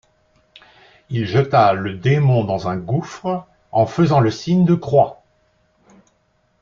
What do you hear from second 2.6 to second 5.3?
un gouffre, en faisant le signe de croix.